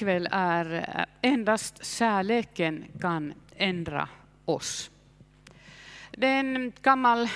kväll 0.00 0.28
är 0.30 0.74
eh, 0.74 1.30
endast 1.30 1.84
kärleken 1.84 2.84
kan 3.00 3.34
ändra 3.56 4.08
oss. 4.44 4.90
Det 6.10 6.26
är 6.26 6.40
en 6.40 6.72
gammal 6.82 7.28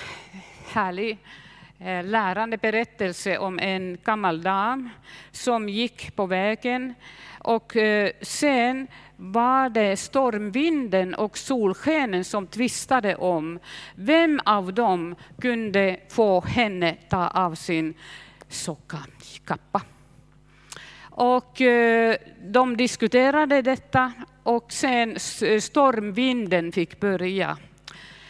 härlig 0.73 1.17
eh, 1.79 2.03
lärande 2.03 2.57
berättelse 2.57 3.37
om 3.37 3.59
en 3.59 3.97
gammal 4.03 4.41
dam 4.41 4.89
som 5.31 5.69
gick 5.69 6.15
på 6.15 6.25
vägen 6.25 6.93
och 7.39 7.75
eh, 7.75 8.11
sen 8.21 8.87
var 9.15 9.69
det 9.69 9.97
stormvinden 9.97 11.15
och 11.15 11.37
solskenen 11.37 12.23
som 12.23 12.47
tvistade 12.47 13.15
om 13.15 13.59
vem 13.95 14.39
av 14.45 14.73
dem 14.73 15.15
kunde 15.41 15.99
få 16.09 16.41
henne 16.41 16.97
ta 17.09 17.27
av 17.27 17.55
sin 17.55 17.93
sockakappa. 18.49 19.81
Och 21.17 21.61
eh, 21.61 22.15
de 22.41 22.77
diskuterade 22.77 23.61
detta 23.61 24.13
och 24.43 24.71
sen 24.71 25.17
eh, 25.43 25.59
stormvinden 25.59 26.71
fick 26.71 26.99
börja. 26.99 27.57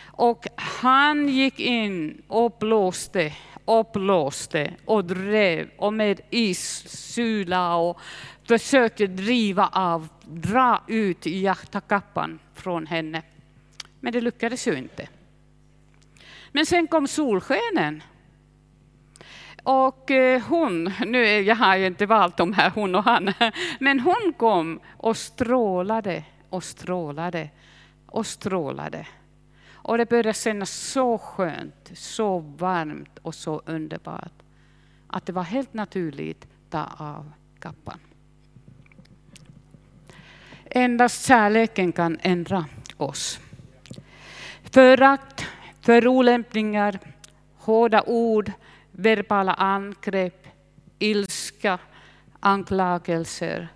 Och 0.05 0.47
han 0.55 1.29
gick 1.29 1.59
in 1.59 2.21
och 2.27 2.57
blåste 2.59 3.33
och 3.65 3.89
blåste 3.93 4.73
och 4.85 5.05
drev 5.05 5.69
och 5.77 5.93
med 5.93 6.21
issula 6.29 7.75
och 7.75 7.99
försökte 8.43 9.07
driva 9.07 9.69
av, 9.73 10.07
dra 10.25 10.81
ut 10.87 11.25
jaktakappan 11.25 12.39
från 12.53 12.87
henne. 12.87 13.21
Men 13.99 14.13
det 14.13 14.21
lyckades 14.21 14.67
ju 14.67 14.77
inte. 14.77 15.07
Men 16.51 16.65
sen 16.65 16.87
kom 16.87 17.07
solskenen 17.07 18.03
och 19.65 20.11
eh, 20.11 20.41
hon, 20.41 20.91
nu 21.05 21.41
jag 21.41 21.55
har 21.55 21.75
ju 21.75 21.85
inte 21.85 22.05
valt 22.05 22.37
de 22.37 22.53
här 22.53 22.69
hon 22.69 22.95
och 22.95 23.03
han, 23.03 23.33
men 23.79 23.99
hon 23.99 24.33
kom 24.37 24.79
och 24.97 25.17
strålade 25.17 26.23
och 26.49 26.63
strålade 26.63 27.49
och 28.05 28.25
strålade. 28.25 29.07
Och 29.73 29.97
det 29.97 30.09
började 30.09 30.33
kännas 30.33 30.71
så 30.71 31.17
skönt, 31.17 31.91
så 31.93 32.39
varmt 32.39 33.19
och 33.21 33.35
så 33.35 33.61
underbart 33.65 34.31
att 35.07 35.25
det 35.25 35.33
var 35.33 35.43
helt 35.43 35.73
naturligt 35.73 36.43
att 36.43 36.71
ta 36.71 37.05
av 37.05 37.31
kappan. 37.59 37.99
Endast 40.65 41.27
kärleken 41.27 41.91
kan 41.91 42.17
ändra 42.21 42.65
oss. 42.97 43.39
Förakt, 44.63 45.45
förolämpningar, 45.81 46.99
hårda 47.57 48.03
ord, 48.05 48.51
verbala 48.95 49.53
angrepp, 49.53 50.47
ilska, 50.99 51.79
anklagelser, 52.39 53.67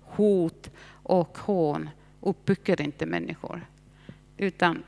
hot 0.00 0.70
och 1.02 1.38
hån 1.38 1.90
uppbygger 2.20 2.80
inte 2.80 3.06
människor, 3.06 3.66
utan 4.36 4.82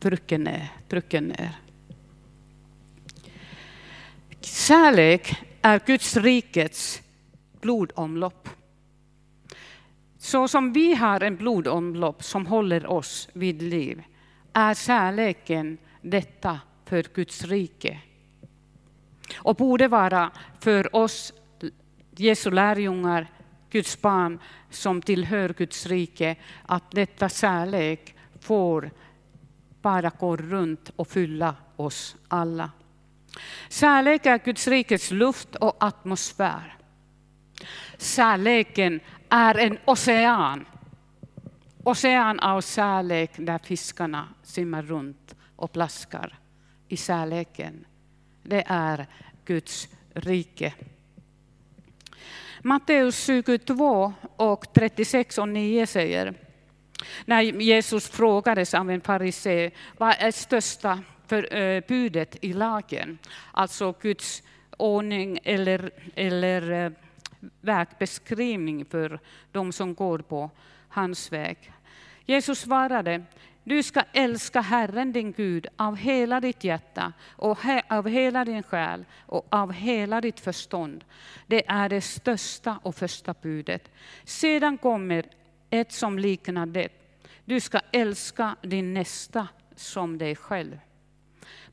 trycker 0.00 0.38
ner. 0.38 0.72
Trycker 0.88 1.20
ner. 1.20 1.58
Kärlek 4.40 5.42
är 5.62 5.80
Guds 5.86 6.16
rikets 6.16 7.02
blodomlopp. 7.60 8.48
Så 10.18 10.48
som 10.48 10.72
vi 10.72 10.94
har 10.94 11.20
en 11.20 11.36
blodomlopp 11.36 12.24
som 12.24 12.46
håller 12.46 12.86
oss 12.86 13.28
vid 13.32 13.62
liv, 13.62 14.02
är 14.52 14.74
kärleken 14.74 15.78
detta 16.02 16.60
för 16.84 17.06
Guds 17.14 17.44
rike 17.44 18.00
och 19.36 19.56
borde 19.56 19.88
vara 19.88 20.30
för 20.60 20.96
oss 20.96 21.32
Jesu 22.16 22.50
lärjungar, 22.50 23.30
Guds 23.70 24.02
barn 24.02 24.38
som 24.70 25.02
tillhör 25.02 25.48
Guds 25.48 25.86
rike, 25.86 26.36
att 26.66 26.90
detta 26.90 27.28
kärlek 27.28 28.14
får 28.40 28.90
bara 29.82 30.10
gå 30.18 30.36
runt 30.36 30.90
och 30.96 31.08
fylla 31.08 31.54
oss 31.76 32.16
alla. 32.28 32.70
Kärlek 33.68 34.26
är 34.26 34.38
Guds 34.38 34.68
rikets 34.68 35.10
luft 35.10 35.54
och 35.54 35.76
atmosfär. 35.84 36.76
Kärleken 37.98 39.00
är 39.28 39.58
en 39.58 39.78
ocean. 39.84 40.64
Ocean 41.84 42.40
av 42.40 42.60
kärlek 42.60 43.30
där 43.36 43.58
fiskarna 43.58 44.28
simmar 44.42 44.82
runt 44.82 45.34
och 45.56 45.72
plaskar 45.72 46.38
i 46.88 46.96
kärleken 46.96 47.84
det 48.48 48.64
är 48.66 49.06
Guds 49.46 49.88
rike. 50.14 50.74
Matteus 52.62 53.24
22 53.26 54.12
och 54.36 54.72
36 54.72 55.38
och 55.38 55.48
9 55.48 55.86
säger, 55.86 56.34
när 57.24 57.42
Jesus 57.42 58.08
frågades 58.08 58.74
av 58.74 58.90
en 58.90 59.00
farisé, 59.00 59.70
vad 59.98 60.14
är 60.18 60.30
största 60.30 61.00
för, 61.26 61.56
eh, 61.56 61.82
budet 61.88 62.36
i 62.40 62.52
lagen? 62.52 63.18
Alltså 63.52 63.94
Guds 64.00 64.42
ordning 64.76 65.38
eller, 65.44 65.90
eller 66.14 66.70
eh, 66.70 66.92
vägbeskrivning 67.60 68.84
för 68.84 69.20
de 69.52 69.72
som 69.72 69.94
går 69.94 70.18
på 70.18 70.50
hans 70.88 71.32
väg. 71.32 71.72
Jesus 72.24 72.60
svarade, 72.60 73.24
du 73.66 73.82
ska 73.82 74.02
älska 74.12 74.60
Herren 74.60 75.12
din 75.12 75.32
Gud 75.32 75.66
av 75.76 75.96
hela 75.96 76.40
ditt 76.40 76.64
hjärta 76.64 77.12
och 77.36 77.58
av 77.88 78.08
hela 78.08 78.44
din 78.44 78.62
själ 78.62 79.04
och 79.26 79.46
av 79.50 79.72
hela 79.72 80.20
ditt 80.20 80.40
förstånd. 80.40 81.04
Det 81.46 81.68
är 81.68 81.88
det 81.88 82.00
största 82.00 82.78
och 82.82 82.94
första 82.94 83.34
budet. 83.42 83.90
Sedan 84.24 84.78
kommer 84.78 85.24
ett 85.70 85.92
som 85.92 86.18
liknar 86.18 86.66
det. 86.66 86.88
Du 87.44 87.60
ska 87.60 87.80
älska 87.92 88.56
din 88.62 88.94
nästa 88.94 89.48
som 89.76 90.18
dig 90.18 90.36
själv. 90.36 90.78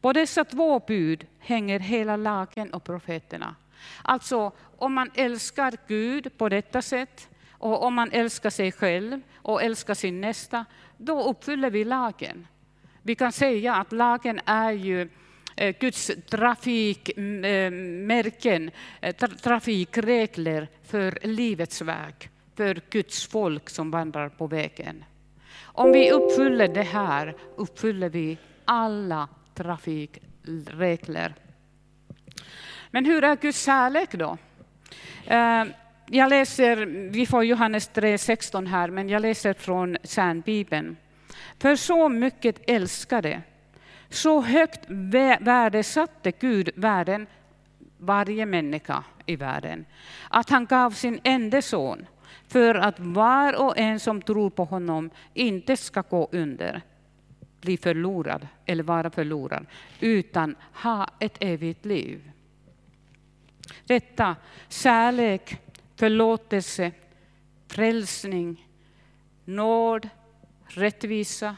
På 0.02 0.14
dessa 0.14 0.46
två 0.46 0.80
bud 0.80 1.28
hänger 1.40 1.80
hela 1.80 2.16
lagen 2.16 2.74
och 2.74 2.84
profeterna. 2.84 3.56
Alltså, 4.02 4.52
om 4.78 4.94
man 4.94 5.12
älskar 5.16 5.74
Gud 5.88 6.38
på 6.38 6.50
detta 6.50 6.81
sätt 6.81 7.30
och 7.63 7.84
om 7.84 7.94
man 7.94 8.12
älskar 8.12 8.50
sig 8.50 8.72
själv 8.72 9.22
och 9.35 9.63
älskar 9.63 9.94
sin 9.94 10.22
nästa, 10.22 10.66
då 10.97 11.24
uppfyller 11.24 11.69
vi 11.69 11.84
lagen. 11.84 12.47
Vi 13.01 13.16
kan 13.16 13.31
säga 13.31 13.75
att 13.75 13.91
lagen 13.91 14.40
är 14.46 14.72
ju 14.72 15.09
eh, 15.56 15.75
Guds 15.79 16.12
trafikmärken, 16.29 18.72
eh, 19.01 19.09
eh, 19.09 19.16
trafikregler 19.16 20.68
för 20.84 21.19
livets 21.22 21.81
väg, 21.81 22.29
för 22.56 22.81
Guds 22.90 23.28
folk 23.28 23.69
som 23.69 23.91
vandrar 23.91 24.30
på 24.30 24.47
vägen. 24.47 25.06
Om 25.62 25.91
vi 25.91 26.12
uppfyller 26.12 26.68
det 26.68 26.84
här 26.84 27.35
uppfyller 27.56 28.09
vi 28.09 28.38
alla 28.66 29.28
trafikregler. 29.53 31.35
Men 32.91 33.06
hur 33.06 33.24
är 33.24 33.35
Guds 33.35 33.66
kärlek 33.66 34.12
då? 34.12 34.38
Jag 36.06 36.30
läser, 36.30 36.86
vi 37.09 37.25
får 37.25 37.44
Johannes 37.44 37.91
3.16 37.91 38.68
här, 38.68 38.90
men 38.90 39.09
jag 39.09 39.22
läser 39.22 39.53
från 39.53 39.97
Kärnbibeln. 40.03 40.97
För 41.59 41.75
så 41.75 42.09
mycket 42.09 42.69
älskade, 42.69 43.41
så 44.09 44.42
högt 44.42 44.86
värdesatte 45.40 46.31
Gud 46.31 46.69
världen, 46.75 47.28
varje 47.97 48.46
människa 48.46 49.03
i 49.25 49.36
världen, 49.36 49.86
att 50.30 50.50
han 50.50 50.66
gav 50.66 50.92
sin 50.92 51.19
enda 51.24 51.62
son 51.62 52.06
för 52.47 52.75
att 52.75 53.00
var 53.00 53.62
och 53.62 53.78
en 53.78 54.00
som 54.00 54.22
tror 54.22 54.50
på 54.50 54.66
honom 54.66 55.09
inte 55.34 55.78
ska 55.78 56.02
gå 56.02 56.30
under, 56.31 56.81
bli 57.62 57.78
förlorad 57.78 58.47
eller 58.66 58.84
vara 58.84 59.09
förlorad, 59.09 59.66
utan 60.00 60.56
ha 60.74 61.08
ett 61.19 61.38
evigt 61.40 61.86
liv. 61.86 62.31
Detta 63.86 64.36
kärlek 64.69 65.62
förlåtelse, 65.96 66.92
frälsning, 67.68 68.68
nåd, 69.45 70.10
rättvisa, 70.66 71.56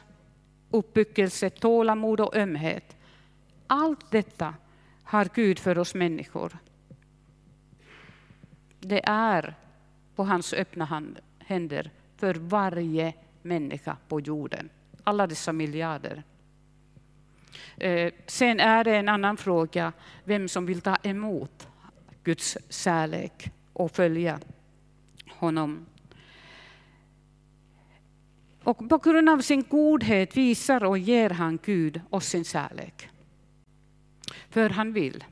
uppbyggelse, 0.69 1.49
tålamod 1.49 2.19
och 2.19 2.35
ömhet. 2.35 2.95
Allt 3.67 4.11
detta 4.11 4.55
har 5.03 5.29
Gud 5.33 5.59
för 5.59 5.77
oss 5.77 5.95
människor. 5.95 6.57
Det 8.79 9.01
är 9.05 9.55
på 10.15 10.23
hans 10.23 10.53
öppna 10.53 11.03
händer 11.39 11.91
för 12.17 12.33
varje 12.33 13.13
människa 13.41 13.97
på 14.07 14.19
jorden. 14.19 14.69
Alla 15.03 15.27
dessa 15.27 15.53
miljarder. 15.53 16.23
Eh, 17.77 18.13
sen 18.27 18.59
är 18.59 18.83
det 18.83 18.95
en 18.95 19.09
annan 19.09 19.37
fråga 19.37 19.93
vem 20.23 20.47
som 20.47 20.65
vill 20.65 20.81
ta 20.81 20.95
emot 20.95 21.67
Guds 22.23 22.57
kärlek 22.69 23.51
och 23.75 23.91
följa 23.91 24.39
honom. 25.29 25.85
Och 28.63 28.89
på 28.89 28.97
grund 28.97 29.29
av 29.29 29.39
sin 29.39 29.63
godhet 29.69 30.37
visar 30.37 30.83
och 30.83 30.97
ger 30.97 31.29
han 31.29 31.59
Gud 31.63 32.01
oss 32.09 32.25
sin 32.25 32.43
kärlek. 32.43 33.09
För 34.49 34.69
han 34.69 34.93
vill. 34.93 35.23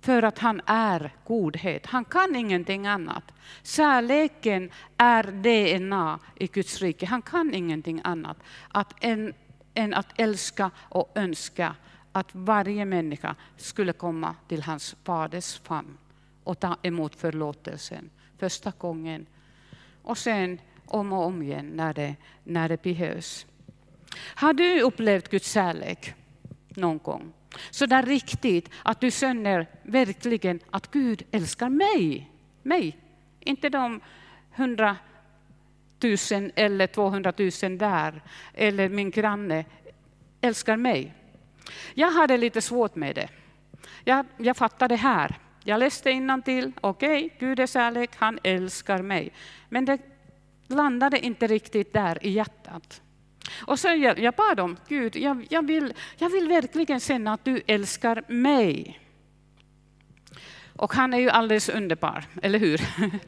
för 0.00 0.22
att 0.22 0.38
han 0.38 0.60
är 0.66 1.14
godhet. 1.24 1.86
Han 1.86 2.04
kan 2.04 2.36
ingenting 2.36 2.86
annat. 2.86 3.24
Kärleken 3.62 4.70
är 4.96 5.22
DNA 5.22 6.18
i 6.34 6.46
Guds 6.46 6.82
rike. 6.82 7.06
Han 7.06 7.22
kan 7.22 7.54
ingenting 7.54 8.00
annat 8.04 8.36
att 8.68 8.94
än, 9.00 9.34
än 9.74 9.94
att 9.94 10.06
älska 10.16 10.70
och 10.78 11.12
önska 11.14 11.74
att 12.12 12.34
varje 12.34 12.84
människa 12.84 13.34
skulle 13.56 13.92
komma 13.92 14.34
till 14.48 14.62
hans 14.62 14.96
faders 15.04 15.60
famn 15.60 15.98
och 16.48 16.60
ta 16.60 16.76
emot 16.82 17.16
förlåtelsen 17.16 18.10
första 18.38 18.72
gången 18.78 19.26
och 20.02 20.18
sen 20.18 20.60
om 20.86 21.12
och 21.12 21.24
om 21.24 21.42
igen 21.42 21.66
när 21.74 21.94
det, 21.94 22.16
när 22.44 22.68
det 22.68 22.82
behövs. 22.82 23.46
Har 24.34 24.52
du 24.52 24.80
upplevt 24.80 25.28
Guds 25.28 25.52
kärlek 25.52 26.14
någon 26.68 26.98
gång? 26.98 27.32
Så 27.70 27.86
där 27.86 28.02
riktigt 28.02 28.70
att 28.82 29.00
du 29.00 29.10
känner 29.10 29.66
verkligen 29.82 30.60
att 30.70 30.90
Gud 30.90 31.22
älskar 31.30 31.68
mig. 31.68 32.30
Mig. 32.62 32.98
Inte 33.40 33.68
de 33.68 34.00
hundratusen 34.56 36.52
eller 36.54 36.86
tvåhundratusen 36.86 37.78
där, 37.78 38.22
eller 38.54 38.88
min 38.88 39.10
granne 39.10 39.64
älskar 40.40 40.76
mig. 40.76 41.14
Jag 41.94 42.10
hade 42.10 42.36
lite 42.36 42.60
svårt 42.60 42.94
med 42.94 43.14
det. 43.14 43.28
Jag, 44.04 44.26
jag 44.36 44.56
fattade 44.56 44.94
det 44.94 44.98
här. 44.98 45.38
Jag 45.68 45.80
läste 45.80 46.42
till. 46.44 46.72
okej, 46.80 47.24
okay, 47.24 47.30
Gud 47.38 47.60
är 47.60 47.66
kärlek, 47.66 48.10
han 48.16 48.38
älskar 48.42 49.02
mig. 49.02 49.32
Men 49.68 49.84
det 49.84 49.98
landade 50.66 51.18
inte 51.18 51.46
riktigt 51.46 51.92
där 51.92 52.26
i 52.26 52.30
hjärtat. 52.30 53.02
Och 53.66 53.78
så 53.78 53.88
jag, 53.88 54.18
jag 54.18 54.34
bad 54.34 54.60
om, 54.60 54.76
Gud, 54.88 55.16
jag, 55.16 55.46
jag, 55.50 55.66
vill, 55.66 55.94
jag 56.16 56.30
vill 56.30 56.48
verkligen 56.48 57.00
känna 57.00 57.32
att 57.32 57.44
du 57.44 57.62
älskar 57.66 58.22
mig. 58.28 59.00
Och 60.76 60.94
han 60.94 61.14
är 61.14 61.18
ju 61.18 61.30
alldeles 61.30 61.68
underbar, 61.68 62.24
eller 62.42 62.58
hur? 62.58 62.80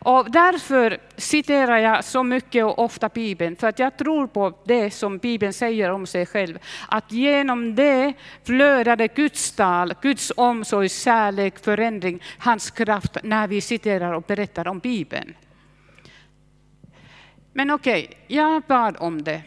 och 0.00 0.30
därför 0.30 0.98
citerar 1.16 1.78
jag 1.78 2.04
så 2.04 2.22
mycket 2.22 2.64
och 2.64 2.78
ofta 2.78 3.08
Bibeln, 3.08 3.56
för 3.56 3.66
att 3.66 3.78
jag 3.78 3.96
tror 3.96 4.26
på 4.26 4.58
det 4.64 4.90
som 4.90 5.18
Bibeln 5.18 5.52
säger 5.52 5.90
om 5.90 6.06
sig 6.06 6.26
själv. 6.26 6.58
Att 6.88 7.12
genom 7.12 7.74
det 7.74 8.12
flödade 8.44 9.08
Guds 9.08 9.52
tal, 9.52 9.94
Guds 10.02 10.32
omsorg, 10.36 10.88
kärlek, 10.88 11.58
förändring, 11.64 12.22
hans 12.38 12.70
kraft 12.70 13.16
när 13.22 13.48
vi 13.48 13.60
citerar 13.60 14.12
och 14.12 14.22
berättar 14.22 14.68
om 14.68 14.78
Bibeln. 14.78 15.34
Men 17.52 17.70
okej, 17.70 18.04
okay, 18.04 18.36
jag 18.36 18.62
bad 18.62 18.96
om 18.98 19.22
det. 19.22 19.42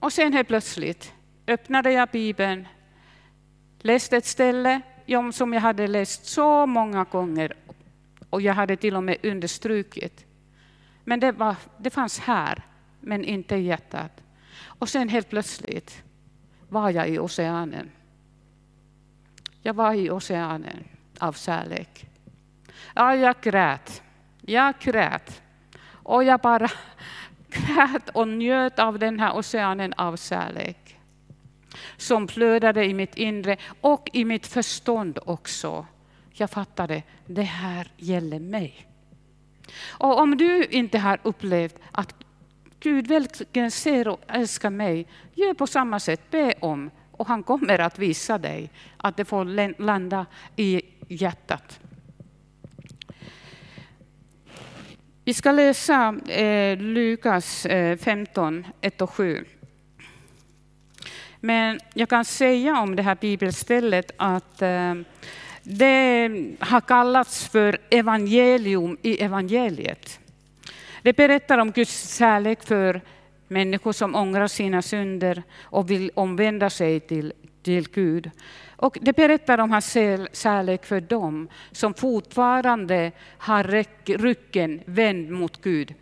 Och 0.00 0.12
sen 0.12 0.32
helt 0.32 0.48
plötsligt 0.48 1.12
öppnade 1.46 1.92
jag 1.92 2.08
Bibeln, 2.08 2.68
läste 3.80 4.16
ett 4.16 4.26
ställe 4.26 4.80
som 5.32 5.52
jag 5.52 5.60
hade 5.60 5.86
läst 5.86 6.26
så 6.26 6.66
många 6.66 7.04
gånger 7.04 7.56
och 8.30 8.42
jag 8.42 8.54
hade 8.54 8.76
till 8.76 8.96
och 8.96 9.04
med 9.04 9.16
understrukit. 9.22 10.26
Men 11.04 11.20
det, 11.20 11.32
var, 11.32 11.56
det 11.78 11.90
fanns 11.90 12.18
här, 12.18 12.62
men 13.00 13.24
inte 13.24 13.56
i 13.56 13.62
hjärtat. 13.62 14.22
Och 14.64 14.88
sen 14.88 15.08
helt 15.08 15.30
plötsligt 15.30 16.02
var 16.68 16.90
jag 16.90 17.08
i 17.08 17.18
oceanen. 17.18 17.90
Jag 19.62 19.74
var 19.74 19.94
i 19.94 20.10
oceanen 20.10 20.84
av 21.18 21.32
kärlek. 21.32 22.06
Ja, 22.94 23.14
jag 23.16 23.36
grät. 23.40 24.02
Jag 24.40 24.74
grät. 24.80 25.42
Och 25.88 26.24
jag 26.24 26.40
bara 26.40 26.68
grät 27.48 28.08
och 28.08 28.28
njöt 28.28 28.78
av 28.78 28.98
den 28.98 29.20
här 29.20 29.38
oceanen 29.38 29.92
av 29.92 30.16
kärlek. 30.16 30.98
Som 31.96 32.28
flödade 32.28 32.84
i 32.84 32.94
mitt 32.94 33.16
inre 33.16 33.56
och 33.80 34.10
i 34.12 34.24
mitt 34.24 34.46
förstånd 34.46 35.18
också. 35.26 35.86
Jag 36.40 36.50
fattade, 36.50 37.02
det 37.26 37.42
här 37.42 37.88
gäller 37.96 38.40
mig. 38.40 38.86
Och 39.88 40.18
om 40.18 40.36
du 40.36 40.64
inte 40.64 40.98
har 40.98 41.20
upplevt 41.22 41.78
att 41.92 42.14
Gud 42.80 43.06
verkligen 43.06 43.70
ser 43.70 44.08
och 44.08 44.20
älskar 44.28 44.70
mig, 44.70 45.06
gör 45.34 45.54
på 45.54 45.66
samma 45.66 46.00
sätt, 46.00 46.30
be 46.30 46.54
om. 46.60 46.90
Och 47.12 47.26
han 47.28 47.42
kommer 47.42 47.78
att 47.78 47.98
visa 47.98 48.38
dig 48.38 48.70
att 48.96 49.16
det 49.16 49.24
får 49.24 49.44
landa 49.82 50.26
i 50.56 50.82
hjärtat. 51.08 51.80
Vi 55.24 55.34
ska 55.34 55.52
läsa 55.52 56.14
eh, 56.28 56.78
Lukas 56.78 57.66
eh, 57.66 57.96
15, 57.96 58.66
1 58.80 59.00
och 59.00 59.10
7. 59.10 59.44
Men 61.40 61.80
jag 61.94 62.08
kan 62.08 62.24
säga 62.24 62.80
om 62.80 62.96
det 62.96 63.02
här 63.02 63.18
bibelstället 63.20 64.10
att 64.16 64.62
eh, 64.62 64.94
det 65.78 66.30
har 66.60 66.80
kallats 66.80 67.48
för 67.48 67.78
evangelium 67.90 68.98
i 69.02 69.22
evangeliet. 69.22 70.20
Det 71.02 71.16
berättar 71.16 71.58
om 71.58 71.70
Guds 71.70 72.18
kärlek 72.18 72.62
för 72.62 73.00
människor 73.48 73.92
som 73.92 74.14
ångrar 74.14 74.46
sina 74.46 74.82
synder 74.82 75.42
och 75.62 75.90
vill 75.90 76.10
omvända 76.14 76.70
sig 76.70 77.00
till, 77.00 77.32
till 77.62 77.88
Gud. 77.88 78.30
Och 78.76 78.98
det 79.00 79.16
berättar 79.16 79.58
om 79.58 79.70
hans 79.70 79.92
kärlek 80.32 80.84
för 80.86 81.00
dem 81.00 81.48
som 81.72 81.94
fortfarande 81.94 83.12
har 83.38 83.84
ryggen 84.18 84.80
vänd 84.84 85.30
mot 85.30 85.62
Gud. 85.62 85.94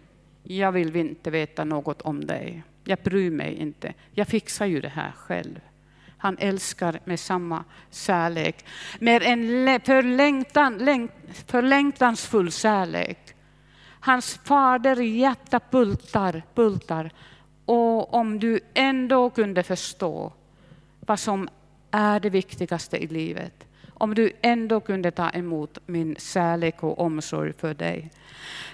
Jag 0.43 0.73
vill 0.73 0.97
inte 0.97 1.31
veta 1.31 1.65
något 1.65 2.03
om 2.03 2.25
dig. 2.25 2.63
Jag 2.85 2.99
bryr 2.99 3.31
mig 3.31 3.55
inte. 3.55 3.95
Jag 4.13 4.29
fixar 4.29 4.67
ju 4.67 4.81
det 4.81 4.89
här 4.89 5.13
själv. 5.17 5.61
Han 6.19 6.37
älskar 6.39 7.01
med 7.05 7.21
samma 7.21 7.65
kärlek. 7.91 8.65
Med 8.99 9.23
en 9.23 9.81
förlängtan, 9.81 11.09
förlängtansfull 11.47 12.53
kärlek. 12.53 13.19
Hans 14.01 14.41
fader 14.45 14.97
hjärta 14.97 15.61
bultar, 15.71 16.43
bultar. 16.55 17.11
Och 17.65 18.15
om 18.15 18.39
du 18.39 18.61
ändå 18.75 19.31
kunde 19.31 19.63
förstå 19.63 20.33
vad 21.01 21.21
som 21.21 21.49
är 21.91 22.21
det 22.21 22.31
viktigaste 22.31 22.97
i 22.97 23.07
livet. 23.07 23.65
Om 23.95 24.15
du 24.15 24.33
ändå 24.43 24.81
kunde 24.81 25.11
ta 25.11 25.31
emot 25.31 25.79
min 25.87 26.17
kärlek 26.19 26.83
och 26.83 26.99
omsorg 26.99 27.53
för 27.53 27.75
dig. 27.75 28.11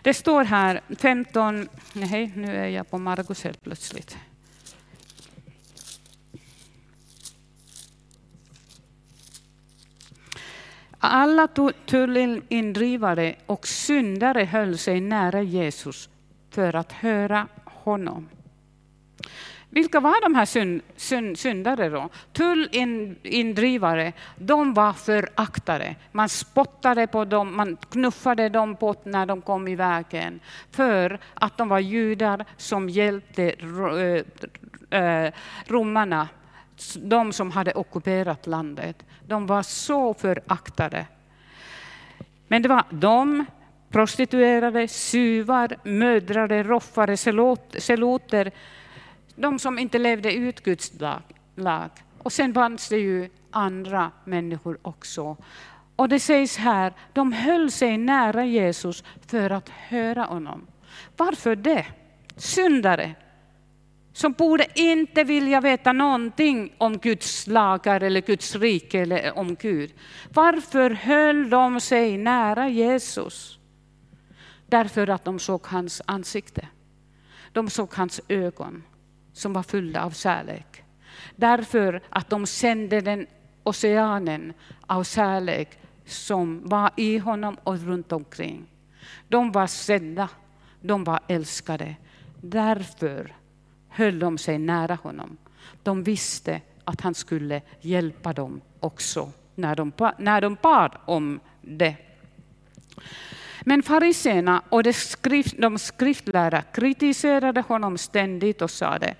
Det 0.02 0.14
står 0.14 0.44
här 0.44 0.80
15, 0.98 1.68
nej 1.92 2.32
nu 2.36 2.56
är 2.56 2.68
jag 2.68 2.90
på 2.90 2.98
Margus 2.98 3.44
helt 3.44 3.62
plötsligt. 3.62 4.16
Alla 11.06 11.48
tullindrivare 11.86 13.34
och 13.46 13.66
syndare 13.66 14.44
höll 14.44 14.78
sig 14.78 15.00
nära 15.00 15.42
Jesus 15.42 16.08
för 16.50 16.76
att 16.76 16.92
höra 16.92 17.46
honom. 17.64 18.28
Vilka 19.70 20.00
var 20.00 20.22
de 20.22 20.34
här 20.34 20.44
synd, 20.44 20.82
synd, 20.96 21.38
syndare 21.38 21.88
då? 21.88 22.08
Tullindrivare, 22.32 24.12
de 24.36 24.74
var 24.74 24.92
föraktade. 24.92 25.94
Man 26.12 26.28
spottade 26.28 27.06
på 27.06 27.24
dem, 27.24 27.56
man 27.56 27.76
knuffade 27.76 28.48
dem 28.48 28.76
på 28.76 28.94
när 29.04 29.26
de 29.26 29.42
kom 29.42 29.68
i 29.68 29.74
vägen. 29.74 30.40
För 30.70 31.18
att 31.34 31.58
de 31.58 31.68
var 31.68 31.78
judar 31.78 32.44
som 32.56 32.88
hjälpte 32.88 33.54
eh, 34.90 35.00
eh, 35.00 35.32
romarna, 35.66 36.28
de 36.96 37.32
som 37.32 37.50
hade 37.50 37.72
ockuperat 37.72 38.46
landet. 38.46 39.02
De 39.26 39.46
var 39.46 39.62
så 39.62 40.14
föraktade. 40.14 41.06
Men 42.48 42.62
det 42.62 42.68
var 42.68 42.84
de, 42.90 43.44
prostituerade, 43.90 44.88
suvar, 44.88 45.76
mödrade, 45.82 46.62
roffare, 46.62 47.16
seloter, 47.78 48.50
de 49.34 49.58
som 49.58 49.78
inte 49.78 49.98
levde 49.98 50.34
ut 50.34 50.60
Guds 50.60 50.92
lag. 51.54 51.90
Och 52.18 52.32
sen 52.32 52.54
fanns 52.54 52.88
det 52.88 52.98
ju 52.98 53.30
andra 53.50 54.10
människor 54.24 54.78
också. 54.82 55.36
Och 55.96 56.08
det 56.08 56.20
sägs 56.20 56.56
här, 56.56 56.92
de 57.12 57.32
höll 57.32 57.70
sig 57.70 57.98
nära 57.98 58.44
Jesus 58.44 59.04
för 59.26 59.50
att 59.50 59.68
höra 59.68 60.24
honom. 60.24 60.66
Varför 61.16 61.56
det? 61.56 61.86
Syndare 62.36 63.14
som 64.14 64.32
borde 64.32 64.66
inte 64.74 65.24
vilja 65.24 65.60
veta 65.60 65.92
någonting 65.92 66.74
om 66.78 66.98
Guds 66.98 67.46
lagar 67.46 68.00
eller 68.00 68.20
Guds 68.20 68.56
rike 68.56 69.00
eller 69.00 69.38
om 69.38 69.54
Gud. 69.54 69.94
Varför 70.34 70.90
höll 70.90 71.50
de 71.50 71.80
sig 71.80 72.18
nära 72.18 72.68
Jesus? 72.68 73.58
Därför 74.66 75.10
att 75.10 75.24
de 75.24 75.38
såg 75.38 75.66
hans 75.66 76.02
ansikte. 76.06 76.68
De 77.52 77.70
såg 77.70 77.94
hans 77.94 78.20
ögon 78.28 78.82
som 79.32 79.52
var 79.52 79.62
fulla 79.62 80.04
av 80.04 80.10
kärlek. 80.10 80.84
Därför 81.36 82.02
att 82.08 82.30
de 82.30 82.46
kände 82.46 83.00
den 83.00 83.26
oceanen 83.62 84.52
av 84.86 85.04
kärlek 85.04 85.78
som 86.06 86.68
var 86.68 86.90
i 86.96 87.18
honom 87.18 87.56
och 87.64 87.78
runt 87.78 88.12
omkring. 88.12 88.66
De 89.28 89.52
var 89.52 89.66
sedda, 89.66 90.28
de 90.80 91.04
var 91.04 91.20
älskade. 91.28 91.96
Därför 92.40 93.43
höll 93.94 94.18
de 94.18 94.38
sig 94.38 94.58
nära 94.58 94.94
honom. 94.94 95.36
De 95.82 96.02
visste 96.02 96.60
att 96.84 97.00
han 97.00 97.14
skulle 97.14 97.62
hjälpa 97.80 98.32
dem 98.32 98.60
också 98.80 99.30
när 99.54 99.76
de, 99.76 99.92
när 100.18 100.40
de 100.40 100.56
bad 100.62 100.96
om 101.04 101.40
det. 101.60 101.96
Men 103.60 103.82
fariséerna 103.82 104.62
och 104.68 104.82
de, 104.82 104.92
skrift, 104.92 105.54
de 105.58 105.78
skriftlärda 105.78 106.62
kritiserade 106.62 107.60
honom 107.60 107.98
ständigt 107.98 108.62
och 108.62 108.70
sade, 108.70 109.14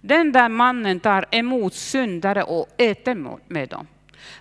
den 0.00 0.32
där 0.32 0.48
mannen 0.48 1.00
tar 1.00 1.26
emot 1.30 1.74
syndare 1.74 2.42
och 2.42 2.68
äter 2.76 3.38
med 3.48 3.68
dem. 3.68 3.86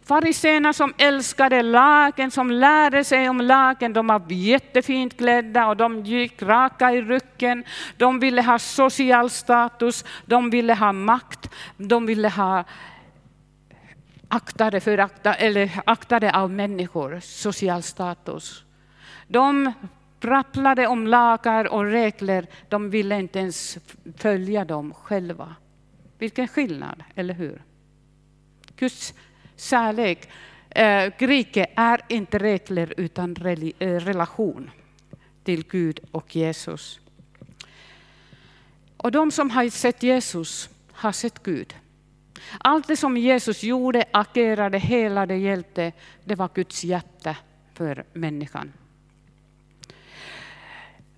Fariséerna 0.04 0.74
som 0.74 0.94
älskade 0.98 1.62
lagen, 1.62 2.32
som 2.32 2.52
lärde 2.52 3.04
sig 3.04 3.30
om 3.30 3.42
lagen, 3.42 3.94
de 3.94 4.08
var 4.08 4.22
jättefint 4.32 5.18
klädda 5.18 5.68
och 5.68 5.78
de 5.78 6.06
gick 6.06 6.42
raka 6.42 6.92
i 6.92 7.02
ryggen. 7.02 7.64
De 7.98 8.20
ville 8.20 8.42
ha 8.42 8.60
social 8.60 9.30
status, 9.30 10.06
de 10.26 10.50
ville 10.50 10.74
ha 10.74 10.94
makt, 10.94 11.50
de 11.78 12.06
ville 12.06 12.30
ha 12.30 12.64
aktade, 14.28 14.80
för 14.80 14.98
akta, 14.98 15.34
eller 15.34 15.72
aktade 15.86 16.36
av 16.36 16.52
människor, 16.52 17.20
social 17.20 17.84
status. 17.84 18.64
De 19.28 19.74
prapplade 20.20 20.88
om 20.88 21.08
lagar 21.08 21.74
och 21.74 21.86
regler, 21.86 22.48
de 22.70 22.90
ville 22.90 23.20
inte 23.20 23.40
ens 23.40 23.78
följa 24.18 24.66
dem 24.66 24.94
själva. 24.94 25.56
Vilken 26.18 26.48
skillnad, 26.48 27.04
eller 27.16 27.34
hur? 27.34 27.62
Guds 28.76 29.14
kärlek, 29.64 30.30
eh, 30.70 31.14
Grike 31.20 31.66
är 31.76 32.02
inte 32.10 32.38
regler 32.38 32.94
utan 32.98 33.36
eh, 33.80 33.88
relation 34.00 34.72
till 35.44 35.64
Gud 35.68 36.00
och 36.12 36.36
Jesus. 36.36 37.00
Och 38.98 39.12
de 39.12 39.32
som 39.32 39.50
har 39.50 39.70
sett 39.70 40.04
Jesus 40.04 40.70
har 40.92 41.12
sett 41.12 41.44
Gud. 41.44 41.76
Allt 42.60 42.88
det 42.88 42.98
som 42.98 43.18
Jesus 43.18 43.64
gjorde, 43.64 44.06
agerade, 44.12 44.78
helade, 44.78 45.36
hjälpte, 45.36 45.92
det 46.24 46.36
var 46.36 46.50
Guds 46.54 46.84
hjärta 46.84 47.36
för 47.74 48.04
människan. 48.14 48.74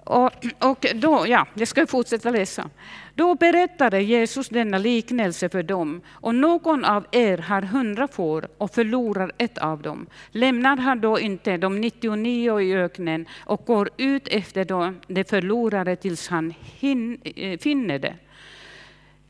Och, 0.06 0.32
och 0.60 0.86
då, 0.96 1.26
ja, 1.28 1.48
jag 1.54 1.68
ska 1.68 1.88
fortsätta 1.88 2.30
läsa. 2.30 2.70
Då 3.16 3.36
berättade 3.36 4.02
Jesus 4.02 4.50
denna 4.50 4.78
liknelse 4.78 5.50
för 5.50 5.64
dem. 5.64 6.02
Och 6.08 6.36
någon 6.36 6.86
av 6.86 7.06
er 7.12 7.38
har 7.38 7.62
hundra 7.62 8.08
får 8.08 8.48
och 8.58 8.74
förlorar 8.74 9.32
ett 9.38 9.58
av 9.58 9.82
dem. 9.82 10.08
Lämnar 10.32 10.78
han 10.78 11.02
då 11.02 11.20
inte 11.20 11.58
de 11.58 11.82
99 11.82 12.60
i 12.60 12.76
öknen 12.76 13.26
och 13.46 13.66
går 13.66 13.90
ut 13.98 14.28
efter 14.28 14.94
det 15.14 15.30
förlorade 15.30 15.96
tills 15.96 16.28
han 16.28 16.54
hin, 16.62 17.22
eh, 17.24 17.60
finner 17.60 18.00
det. 18.00 18.16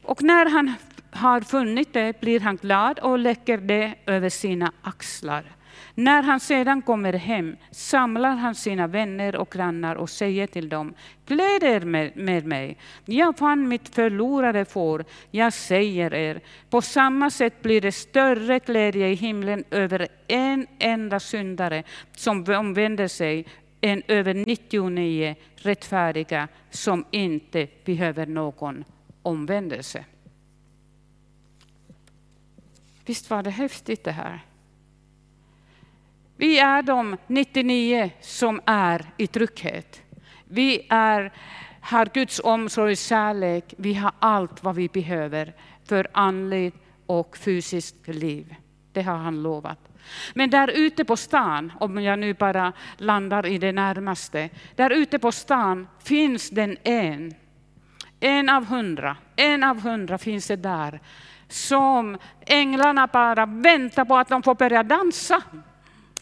Och 0.04 0.24
när 0.24 0.46
han 0.50 0.74
har 1.12 1.42
funnit 1.42 1.94
det 1.94 2.20
blir 2.20 2.40
han 2.40 2.56
glad 2.56 3.00
och 3.00 3.20
lägger 3.20 3.58
det 3.58 3.94
över 4.06 4.30
sina 4.30 4.72
axlar. 4.82 5.56
När 5.96 6.24
han 6.24 6.40
sedan 6.40 6.82
kommer 6.82 7.14
hem 7.14 7.56
samlar 7.72 8.36
han 8.36 8.56
sina 8.56 8.88
vänner 8.88 9.36
och 9.36 9.50
grannar 9.50 9.96
och 9.96 10.10
säger 10.10 10.48
till 10.48 10.70
dem, 10.70 10.94
gläd 11.26 11.64
er 11.64 11.82
med, 11.82 12.18
med 12.18 12.46
mig, 12.46 12.78
jag 13.06 13.38
fann 13.38 13.68
mitt 13.68 13.96
förlorade 13.96 14.66
får, 14.66 15.06
jag 15.32 15.54
säger 15.54 16.14
er, 16.14 16.42
på 16.70 16.82
samma 16.82 17.30
sätt 17.30 17.62
blir 17.62 17.82
det 17.82 17.92
större 17.92 18.60
glädje 18.60 19.08
i 19.10 19.14
himlen 19.14 19.64
över 19.72 20.08
en 20.28 20.68
enda 20.80 21.20
syndare 21.20 21.84
som 22.16 22.46
omvänder 22.48 23.08
sig 23.08 23.46
än 23.82 24.04
över 24.08 24.34
99 24.34 25.36
rättfärdiga 25.56 26.48
som 26.70 27.06
inte 27.12 27.68
behöver 27.86 28.26
någon 28.26 28.84
omvändelse. 29.22 30.06
Visst 33.06 33.30
var 33.30 33.44
det 33.44 33.50
häftigt 33.50 34.04
det 34.04 34.12
här? 34.12 34.40
Vi 36.38 36.60
är 36.60 36.82
de 36.82 37.18
99 37.28 38.12
som 38.22 38.62
är 38.66 39.06
i 39.18 39.28
trygghet. 39.28 40.02
Vi 40.46 40.88
är, 40.90 41.34
har 41.82 42.06
Guds 42.06 42.42
omsorg 42.44 42.92
och 42.92 42.98
kärlek. 42.98 43.74
Vi 43.78 43.94
har 43.94 44.12
allt 44.20 44.64
vad 44.64 44.76
vi 44.76 44.90
behöver 44.90 45.54
för 45.86 46.08
andligt 46.14 46.76
och 47.06 47.38
fysiskt 47.38 48.08
liv. 48.08 48.56
Det 48.92 49.02
har 49.02 49.18
han 49.18 49.44
lovat. 49.44 49.80
Men 50.34 50.50
där 50.50 50.68
ute 50.68 51.06
på 51.06 51.18
stan, 51.18 51.72
om 51.80 52.04
jag 52.04 52.20
nu 52.20 52.34
bara 52.34 52.74
landar 52.98 53.46
i 53.46 53.58
det 53.58 53.72
närmaste, 53.72 54.50
där 54.76 54.90
ute 54.90 55.20
på 55.20 55.32
stan 55.32 55.88
finns 56.04 56.50
den 56.50 56.78
en. 56.84 57.34
En 58.20 58.50
av 58.50 58.66
hundra, 58.66 59.18
en 59.36 59.64
av 59.64 59.82
hundra 59.82 60.18
finns 60.18 60.48
det 60.48 60.56
där. 60.56 61.00
Som 61.48 62.18
änglarna 62.42 63.08
bara 63.08 63.46
väntar 63.46 64.06
på 64.06 64.18
att 64.18 64.30
de 64.30 64.44
får 64.44 64.56
börja 64.56 64.84
dansa 64.84 65.42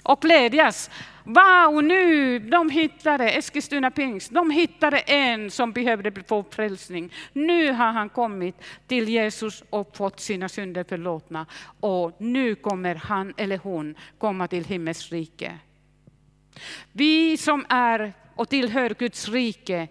och 0.04 0.22
glädjas. 0.22 0.90
Wow, 1.24 1.84
nu, 1.84 2.40
de 2.40 2.70
hittade, 2.70 3.30
Eskilstuna 3.30 3.92
pingst, 3.92 4.32
de 4.32 4.52
hittade 4.52 5.00
en 5.00 5.52
som 5.52 5.72
behövde 5.72 6.24
få 6.28 6.46
frälsning. 6.52 7.14
Nu 7.34 7.72
har 7.72 7.92
han 7.92 8.10
kommit 8.10 8.56
till 8.88 9.10
Jesus 9.10 9.64
och 9.70 9.98
fått 9.98 10.20
sina 10.20 10.50
synder 10.50 10.86
förlåtna. 10.90 11.46
Och 11.80 12.22
nu 12.22 12.56
kommer 12.56 12.96
han 12.96 13.34
eller 13.38 13.58
hon 13.58 13.96
komma 14.18 14.48
till 14.48 14.66
himmelsrike. 14.66 15.58
Vi 16.92 17.38
som 17.38 17.66
är 17.70 18.14
och 18.36 18.50
tillhör 18.50 18.90
Guds 18.90 19.30
rike, 19.30 19.88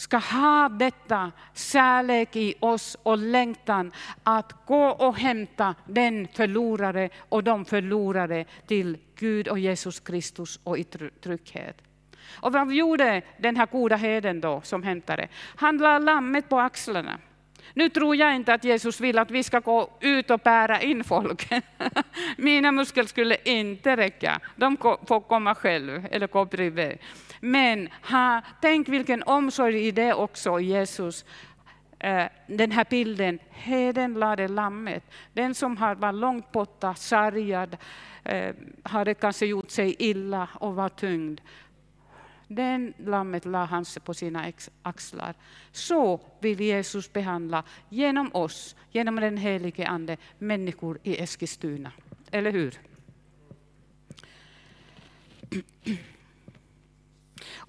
ska 0.00 0.16
ha 0.16 0.68
detta 0.68 1.32
kärlek 1.54 2.36
i 2.36 2.54
oss 2.60 2.96
och 3.02 3.18
längtan 3.18 3.92
att 4.22 4.66
gå 4.66 4.84
och 4.84 5.18
hämta 5.18 5.74
den 5.86 6.28
förlorare 6.34 7.10
och 7.28 7.44
de 7.44 7.64
förlorade 7.64 8.44
till 8.66 8.98
Gud 9.18 9.48
och 9.48 9.58
Jesus 9.58 10.00
Kristus 10.00 10.60
och 10.64 10.78
i 10.78 10.84
trygghet. 11.22 11.82
Och 12.32 12.52
vad 12.52 12.72
gjorde 12.72 13.22
den 13.38 13.56
här 13.56 13.66
goda 13.66 13.96
heden 13.96 14.40
då 14.40 14.60
som 14.64 14.82
hämtade? 14.82 15.28
Han 15.56 15.78
la 15.78 15.98
lammet 15.98 16.48
på 16.48 16.60
axlarna. 16.60 17.18
Nu 17.74 17.88
tror 17.88 18.16
jag 18.16 18.36
inte 18.36 18.54
att 18.54 18.64
Jesus 18.64 19.00
vill 19.00 19.18
att 19.18 19.30
vi 19.30 19.42
ska 19.42 19.58
gå 19.58 19.90
ut 20.00 20.30
och 20.30 20.40
bära 20.40 20.80
in 20.80 21.04
folk. 21.04 21.48
Mina 22.36 22.72
muskler 22.72 23.04
skulle 23.04 23.36
inte 23.44 23.96
räcka. 23.96 24.40
De 24.56 24.76
får 24.76 25.20
komma 25.20 25.54
själv 25.54 26.06
eller 26.10 26.26
gå 26.26 26.44
bredvid. 26.44 26.98
Men 27.40 27.88
ha, 28.02 28.42
tänk 28.60 28.88
vilken 28.88 29.22
omsorg 29.22 29.86
i 29.86 29.90
det 29.90 30.14
också, 30.14 30.60
Jesus. 30.60 31.24
Eh, 31.98 32.26
den 32.46 32.70
här 32.70 32.86
bilden, 32.90 33.38
heden 33.50 34.14
lade 34.14 34.48
lammet. 34.48 35.04
Den 35.32 35.54
som 35.54 35.76
har 35.76 35.94
varit 35.94 36.14
långt 36.14 36.52
borta, 36.52 36.94
sargad, 36.94 37.76
eh, 38.24 38.54
hade 38.82 39.14
kanske 39.14 39.46
gjort 39.46 39.70
sig 39.70 39.96
illa 39.98 40.48
och 40.54 40.74
var 40.74 40.88
tyngd. 40.88 41.40
Den 42.48 42.94
lammet 42.98 43.44
la 43.44 43.64
han 43.64 43.84
på 44.04 44.14
sina 44.14 44.52
axlar. 44.82 45.34
Så 45.72 46.20
vill 46.40 46.60
Jesus 46.60 47.12
behandla 47.12 47.64
genom 47.88 48.30
oss, 48.34 48.76
genom 48.90 49.16
den 49.16 49.36
helige 49.36 49.88
Ande, 49.88 50.16
människor 50.38 50.98
i 51.02 51.22
Eskilstuna. 51.22 51.92
Eller 52.30 52.52
hur? 52.52 52.78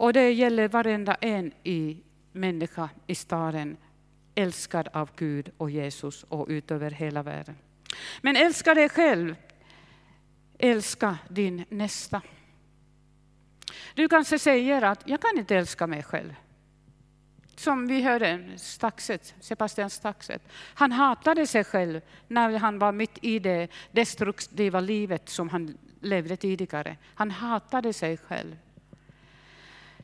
Och 0.01 0.13
det 0.13 0.31
gäller 0.31 0.67
varenda 0.67 1.13
en 1.13 1.51
i 1.63 1.97
människa 2.31 2.89
i 3.07 3.15
staden, 3.15 3.77
älskad 4.35 4.87
av 4.93 5.09
Gud 5.15 5.51
och 5.57 5.71
Jesus 5.71 6.23
och 6.23 6.45
utöver 6.49 6.91
hela 6.91 7.23
världen. 7.23 7.55
Men 8.21 8.35
älska 8.35 8.73
dig 8.73 8.89
själv. 8.89 9.35
Älska 10.59 11.17
din 11.29 11.65
nästa. 11.69 12.21
Du 13.93 14.07
kanske 14.07 14.39
säger 14.39 14.81
att 14.81 15.03
jag 15.05 15.21
kan 15.21 15.37
inte 15.37 15.55
älska 15.55 15.87
mig 15.87 16.03
själv. 16.03 16.35
Som 17.55 17.87
vi 17.87 18.01
hörde 18.01 18.49
Staxet, 18.57 19.35
Sebastian 19.39 19.89
Staxet. 19.89 20.41
Han 20.53 20.91
hatade 20.91 21.47
sig 21.47 21.63
själv 21.63 22.01
när 22.27 22.59
han 22.59 22.79
var 22.79 22.91
mitt 22.91 23.17
i 23.21 23.39
det 23.39 23.67
destruktiva 23.91 24.79
livet 24.79 25.29
som 25.29 25.49
han 25.49 25.77
levde 25.99 26.37
tidigare. 26.37 26.97
Han 27.15 27.31
hatade 27.31 27.93
sig 27.93 28.17
själv. 28.17 28.55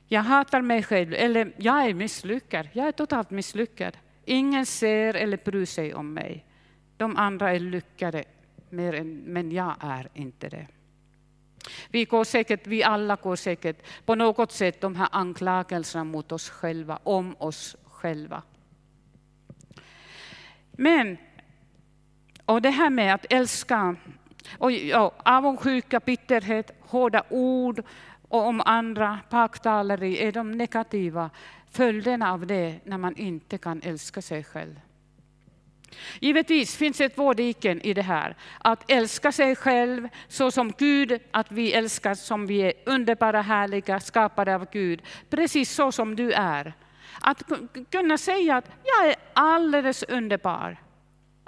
Jag 0.08 0.22
hatar 0.22 0.62
mig 0.62 0.84
själv, 0.84 1.14
eller 1.14 1.54
jag 1.58 1.86
är 1.86 1.94
misslyckad. 1.94 2.70
Jag 2.74 2.88
är 2.88 2.92
totalt 2.92 3.30
misslyckad. 3.30 3.98
Ingen 4.26 4.66
ser 4.66 5.14
eller 5.14 5.38
bryr 5.46 5.66
sig 5.66 5.94
om 5.94 6.14
mig. 6.14 6.46
De 6.98 7.18
andra 7.18 7.52
är 7.52 7.60
lyckade, 7.60 8.24
men 8.70 9.52
jag 9.52 9.76
är 9.80 10.10
inte 10.14 10.50
det. 10.50 10.68
Vi, 11.90 12.06
går 12.06 12.24
säkert, 12.24 12.68
vi 12.68 12.84
alla 12.84 13.16
går 13.16 13.36
säkert 13.36 13.78
på 14.06 14.16
något 14.16 14.52
sätt 14.52 14.82
de 14.82 14.96
här 14.96 15.10
anklagelserna 15.12 16.04
mot 16.04 16.32
oss 16.32 16.50
själva, 16.50 17.00
om 17.04 17.36
oss 17.40 17.76
själva. 17.84 18.42
Men, 20.72 21.18
och 22.46 22.62
det 22.62 22.70
här 22.70 22.90
med 22.90 23.14
att 23.14 23.26
älska, 23.30 23.96
och, 24.58 24.72
ja, 24.72 25.14
avundsjuka, 25.18 26.00
bitterhet, 26.00 26.72
hårda 26.80 27.24
ord 27.30 27.84
och 28.30 28.46
om 28.46 28.62
andra, 28.66 29.20
baktaleri, 29.30 30.18
är 30.18 30.32
de 30.32 30.52
negativa 30.52 31.30
följderna 31.72 32.34
av 32.34 32.48
det 32.48 32.80
när 32.84 32.98
man 32.98 33.16
inte 33.16 33.58
kan 33.58 33.82
älska 33.84 34.22
sig 34.22 34.44
själv. 34.44 34.80
Givetvis 36.20 36.76
finns 36.76 37.02
ett 37.02 37.18
vårdiken 37.18 37.82
i 37.82 37.94
det 37.94 38.02
här. 38.02 38.36
Att 38.60 38.92
älska 38.92 39.32
sig 39.32 39.56
själv 39.56 40.10
så 40.28 40.52
som 40.52 40.72
Gud, 40.78 41.20
att 41.32 41.52
vi 41.52 41.74
älskar 41.74 42.16
som 42.16 42.48
vi 42.48 42.60
är 42.60 42.74
underbara, 42.86 43.42
härliga, 43.42 44.00
skapade 44.00 44.56
av 44.56 44.68
Gud. 44.72 45.02
Precis 45.30 45.72
så 45.72 45.92
som 45.92 46.16
du 46.16 46.32
är. 46.32 46.74
Att 47.22 47.44
kunna 47.92 48.18
säga 48.18 48.58
att 48.58 48.72
jag 48.84 49.10
är 49.10 49.16
alldeles 49.34 50.04
underbar. 50.04 50.78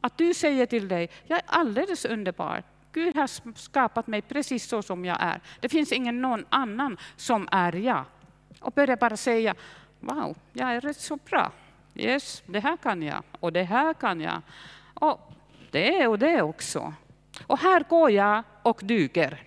Att 0.02 0.18
du 0.18 0.34
säger 0.34 0.66
till 0.66 0.88
dig, 0.88 1.10
jag 1.28 1.40
är 1.40 1.46
alldeles 1.48 2.06
underbar. 2.06 2.64
Gud 3.00 3.18
har 3.18 3.56
skapat 3.58 4.08
mig 4.08 4.22
precis 4.22 4.68
så 4.68 4.82
som 4.82 5.06
jag 5.06 5.18
är. 5.20 5.42
Det 5.60 5.70
finns 5.70 5.92
ingen 5.92 6.22
någon 6.22 6.46
annan 6.50 6.98
som 7.16 7.48
är 7.52 7.76
jag. 7.76 8.06
Och 8.60 8.74
börja 8.74 8.96
bara 8.96 9.18
säga, 9.18 9.56
wow, 10.00 10.38
jag 10.54 10.74
är 10.74 10.82
rätt 10.82 11.00
så 11.00 11.16
bra. 11.16 11.52
Yes, 11.96 12.44
det 12.46 12.60
här 12.60 12.78
kan 12.78 13.02
jag 13.02 13.24
och 13.40 13.54
det 13.54 13.64
här 13.64 13.94
kan 13.94 14.22
jag. 14.22 14.42
Och 14.94 15.34
det 15.72 16.08
och 16.08 16.20
det 16.20 16.42
också. 16.42 16.94
Och 17.48 17.60
här 17.60 17.84
går 17.90 18.12
jag 18.12 18.44
och 18.64 18.82
duger 18.84 19.44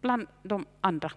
bland 0.00 0.26
de 0.42 0.66
andra. 0.80 1.12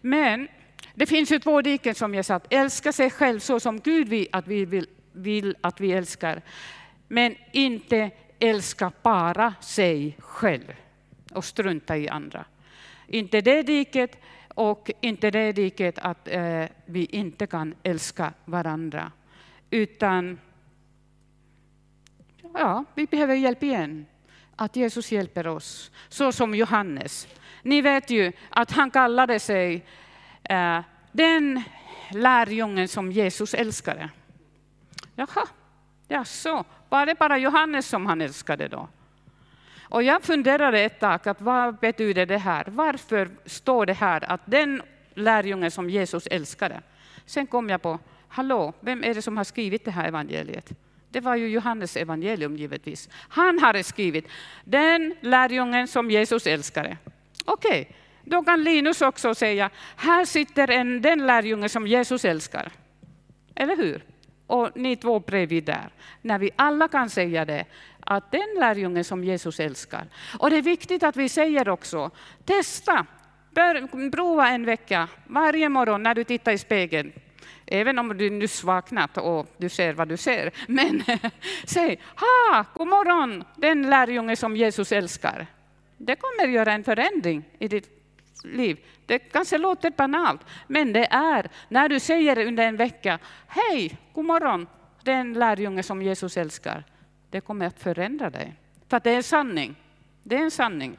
Men 0.00 0.48
det 0.94 1.06
finns 1.06 1.32
ju 1.32 1.38
två 1.38 1.62
diken 1.62 1.94
som 1.94 2.14
jag 2.14 2.24
sa, 2.24 2.34
att 2.34 2.52
älska 2.52 2.92
sig 2.92 3.10
själv 3.10 3.40
så 3.40 3.60
som 3.60 3.80
Gud 3.80 4.08
vill 4.08 4.28
att 4.32 4.46
vi, 4.46 4.64
vill, 4.64 4.86
vill 5.12 5.56
att 5.60 5.80
vi 5.80 5.92
älskar. 5.92 6.42
Men 7.08 7.36
inte 7.52 8.10
älska 8.44 8.92
bara 9.02 9.54
sig 9.60 10.16
själv 10.18 10.72
och 11.32 11.44
strunta 11.44 11.96
i 11.96 12.08
andra. 12.08 12.44
Inte 13.06 13.40
det 13.40 13.62
diket 13.62 14.18
och 14.48 14.90
inte 15.00 15.30
det 15.30 15.52
diket 15.52 15.98
att 15.98 16.28
eh, 16.28 16.64
vi 16.84 17.04
inte 17.04 17.46
kan 17.46 17.74
älska 17.82 18.32
varandra. 18.44 19.12
Utan 19.70 20.38
ja, 22.54 22.84
vi 22.94 23.06
behöver 23.06 23.34
hjälp 23.34 23.62
igen. 23.62 24.06
Att 24.56 24.76
Jesus 24.76 25.12
hjälper 25.12 25.46
oss. 25.46 25.90
Så 26.08 26.32
som 26.32 26.54
Johannes. 26.54 27.28
Ni 27.62 27.80
vet 27.80 28.10
ju 28.10 28.32
att 28.50 28.70
han 28.70 28.90
kallade 28.90 29.40
sig 29.40 29.86
eh, 30.42 30.80
den 31.12 31.62
lärjungen 32.10 32.88
som 32.88 33.12
Jesus 33.12 33.54
älskade. 33.54 34.10
Jaha, 35.16 35.48
Jaså, 36.08 36.64
var 36.88 37.06
det 37.06 37.18
bara 37.18 37.38
Johannes 37.38 37.86
som 37.86 38.06
han 38.06 38.20
älskade 38.20 38.68
då? 38.68 38.88
Och 39.82 40.02
jag 40.02 40.22
funderade 40.22 40.80
ett 40.80 41.00
tag, 41.00 41.28
att 41.28 41.40
vad 41.40 41.76
betyder 41.78 42.26
det 42.26 42.38
här? 42.38 42.64
Varför 42.68 43.30
står 43.46 43.86
det 43.86 43.92
här 43.92 44.32
att 44.32 44.40
den 44.44 44.82
lärjungen 45.14 45.70
som 45.70 45.90
Jesus 45.90 46.26
älskade? 46.26 46.80
Sen 47.26 47.46
kom 47.46 47.68
jag 47.68 47.82
på, 47.82 47.98
hallå, 48.28 48.72
vem 48.80 49.04
är 49.04 49.14
det 49.14 49.22
som 49.22 49.36
har 49.36 49.44
skrivit 49.44 49.84
det 49.84 49.90
här 49.90 50.08
evangeliet? 50.08 50.72
Det 51.10 51.20
var 51.20 51.36
ju 51.36 51.48
Johannes 51.48 51.96
evangelium 51.96 52.56
givetvis. 52.56 53.08
Han 53.28 53.58
hade 53.58 53.84
skrivit, 53.84 54.28
den 54.64 55.14
lärjungen 55.20 55.88
som 55.88 56.10
Jesus 56.10 56.46
älskade. 56.46 56.96
Okej, 57.44 57.82
okay. 57.82 57.94
då 58.24 58.42
kan 58.42 58.64
Linus 58.64 59.02
också 59.02 59.34
säga, 59.34 59.70
här 59.96 60.24
sitter 60.24 60.70
en, 60.70 61.02
den 61.02 61.26
lärjungen 61.26 61.68
som 61.68 61.86
Jesus 61.86 62.24
älskar. 62.24 62.72
Eller 63.54 63.76
hur? 63.76 64.13
Och 64.46 64.70
ni 64.74 64.96
två 64.96 65.20
bredvid 65.20 65.64
där. 65.64 65.88
När 66.22 66.38
vi 66.38 66.50
alla 66.56 66.88
kan 66.88 67.10
säga 67.10 67.44
det, 67.44 67.64
att 68.00 68.32
den 68.32 68.56
lärjungen 68.58 69.04
som 69.04 69.24
Jesus 69.24 69.60
älskar. 69.60 70.06
Och 70.38 70.50
det 70.50 70.56
är 70.56 70.62
viktigt 70.62 71.02
att 71.02 71.16
vi 71.16 71.28
säger 71.28 71.68
också, 71.68 72.10
testa, 72.44 73.06
bör, 73.50 74.10
prova 74.10 74.48
en 74.48 74.64
vecka 74.64 75.08
varje 75.26 75.68
morgon 75.68 76.02
när 76.02 76.14
du 76.14 76.24
tittar 76.24 76.52
i 76.52 76.58
spegeln. 76.58 77.12
Även 77.66 77.98
om 77.98 78.18
du 78.18 78.30
nyss 78.30 78.64
vaknat 78.64 79.18
och 79.18 79.46
du 79.56 79.68
ser 79.68 79.92
vad 79.92 80.08
du 80.08 80.16
ser. 80.16 80.50
Men 80.68 81.02
säg, 81.64 82.00
ha, 82.16 82.64
god 82.74 82.88
morgon, 82.88 83.44
den 83.56 83.90
lärjunge 83.90 84.36
som 84.36 84.56
Jesus 84.56 84.92
älskar. 84.92 85.46
Det 85.96 86.16
kommer 86.16 86.52
göra 86.52 86.72
en 86.72 86.84
förändring 86.84 87.44
i 87.58 87.68
ditt 87.68 87.93
liv. 88.44 88.78
Det 89.06 89.18
kanske 89.18 89.58
låter 89.58 89.90
banalt, 89.90 90.40
men 90.66 90.92
det 90.92 91.06
är 91.10 91.48
när 91.68 91.88
du 91.88 92.00
säger 92.00 92.46
under 92.46 92.66
en 92.66 92.76
vecka, 92.76 93.18
hej, 93.46 93.98
god 94.12 94.24
morgon, 94.24 94.66
den 95.02 95.32
lärjunge 95.32 95.82
som 95.82 96.02
Jesus 96.02 96.36
älskar 96.36 96.84
det 97.34 97.40
kommer 97.40 97.66
att 97.66 97.80
förändra 97.80 98.30
dig. 98.30 98.54
För 98.88 98.96
att 98.96 99.04
det 99.04 99.10
är 99.10 99.16
en 99.16 99.22
sanning. 99.22 99.76
Det 100.22 100.36
är 100.36 100.42
en 100.42 100.50
sanning. 100.50 100.98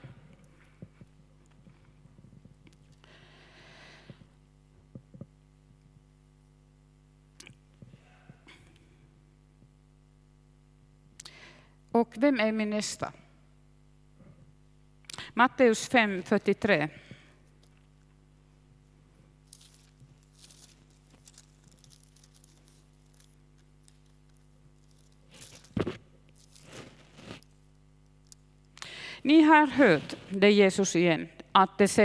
Och 11.91 12.13
vem 12.15 12.39
är 12.39 12.51
min 12.51 12.69
nästa? 12.69 13.13
Matteus 15.33 15.91
5.43 15.91 16.89
Här 29.55 29.67
hört 29.67 30.15
det 30.29 30.51
Jesus 30.51 30.95
igen, 30.95 31.27
att 31.51 31.77
det 31.77 31.97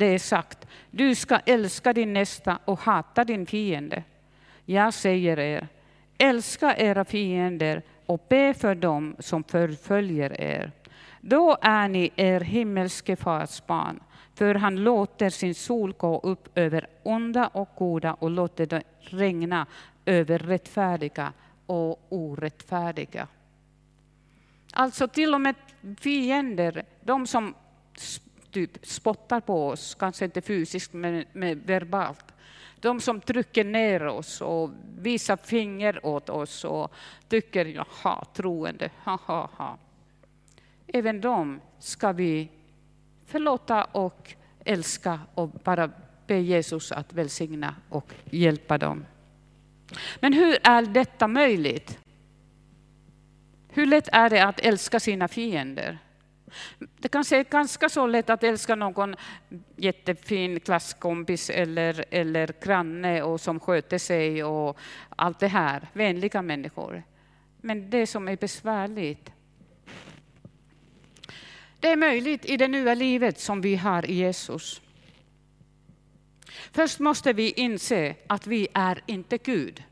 är 0.00 0.18
sagt, 0.18 0.66
du 0.90 1.14
ska 1.14 1.38
älska 1.38 1.92
din 1.92 2.12
nästa 2.12 2.58
och 2.64 2.78
hata 2.78 3.24
din 3.24 3.46
fiende. 3.46 4.02
Jag 4.64 4.94
säger 4.94 5.38
er, 5.38 5.68
älska 6.18 6.76
era 6.76 7.04
fiender 7.04 7.82
och 8.06 8.26
be 8.28 8.54
för 8.54 8.74
dem 8.74 9.16
som 9.18 9.44
förföljer 9.44 10.40
er. 10.40 10.72
Då 11.20 11.58
är 11.62 11.88
ni 11.88 12.10
er 12.16 12.40
himmelske 12.40 13.16
fars 13.16 13.66
barn, 13.66 14.00
för 14.34 14.54
han 14.54 14.76
låter 14.76 15.30
sin 15.30 15.54
sol 15.54 15.92
gå 15.92 16.20
upp 16.20 16.58
över 16.58 16.86
onda 17.02 17.46
och 17.46 17.68
goda 17.76 18.14
och 18.14 18.30
låter 18.30 18.66
det 18.66 18.82
regna 19.00 19.66
över 20.06 20.38
rättfärdiga 20.38 21.32
och 21.66 22.06
orättfärdiga. 22.08 23.28
Alltså 24.78 25.08
till 25.08 25.34
och 25.34 25.40
med 25.40 25.54
fiender, 26.00 26.84
de 27.00 27.26
som 27.26 27.54
typ 28.50 28.86
spottar 28.86 29.40
på 29.40 29.68
oss, 29.68 29.94
kanske 29.94 30.24
inte 30.24 30.40
fysiskt 30.40 30.92
men, 30.92 31.24
men 31.32 31.60
verbalt. 31.60 32.24
De 32.80 33.00
som 33.00 33.20
trycker 33.20 33.64
ner 33.64 34.06
oss 34.06 34.40
och 34.40 34.70
visar 34.98 35.36
finger 35.36 36.06
åt 36.06 36.30
oss 36.30 36.64
och 36.64 36.92
tycker 37.28 37.64
jaha, 37.64 38.24
troende, 38.34 38.90
ha 39.04 39.18
ha 39.26 39.50
ha. 39.56 39.78
Även 40.86 41.20
dem 41.20 41.60
ska 41.78 42.12
vi 42.12 42.48
förlåta 43.26 43.84
och 43.84 44.34
älska 44.64 45.20
och 45.34 45.48
bara 45.48 45.90
be 46.26 46.38
Jesus 46.40 46.92
att 46.92 47.12
välsigna 47.12 47.74
och 47.88 48.14
hjälpa 48.30 48.78
dem. 48.78 49.04
Men 50.20 50.32
hur 50.32 50.58
är 50.62 50.82
detta 50.82 51.28
möjligt? 51.28 51.98
Hur 53.70 53.86
lätt 53.86 54.08
är 54.12 54.30
det 54.30 54.44
att 54.44 54.60
älska 54.60 55.00
sina 55.00 55.28
fiender? 55.28 55.98
Det 56.78 57.08
kanske 57.08 57.36
är 57.36 57.44
ganska 57.44 57.88
så 57.88 58.06
lätt 58.06 58.30
att 58.30 58.42
älska 58.42 58.74
någon 58.74 59.16
jättefin 59.76 60.60
klasskompis 60.60 61.50
eller, 61.50 62.04
eller 62.10 62.50
granne 62.62 63.22
och 63.22 63.40
som 63.40 63.60
sköter 63.60 63.98
sig 63.98 64.44
och 64.44 64.78
allt 65.08 65.38
det 65.38 65.48
här, 65.48 65.88
vänliga 65.92 66.42
människor. 66.42 67.02
Men 67.60 67.90
det 67.90 68.06
som 68.06 68.28
är 68.28 68.36
besvärligt, 68.36 69.32
det 71.80 71.88
är 71.88 71.96
möjligt 71.96 72.44
i 72.44 72.56
det 72.56 72.68
nya 72.68 72.94
livet 72.94 73.40
som 73.40 73.60
vi 73.60 73.76
har 73.76 74.10
i 74.10 74.14
Jesus. 74.14 74.82
Först 76.72 76.98
måste 76.98 77.32
vi 77.32 77.50
inse 77.50 78.14
att 78.26 78.46
vi 78.46 78.68
är 78.74 79.02
inte 79.06 79.38
Gud. 79.38 79.82